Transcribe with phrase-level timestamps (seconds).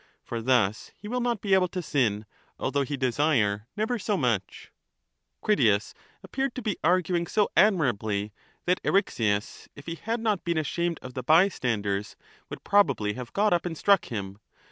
[0.23, 2.25] For thus he will not be able to sin,
[2.57, 4.71] although he desire never so much.
[5.03, 5.93] % Critias
[6.23, 8.33] appeared to be arguing so admirably
[8.65, 12.15] that Eryxias, Eryxias takes if he had not been ashamed of the bystanders,
[12.49, 14.39] would chSs, whose probably have got up and struck him.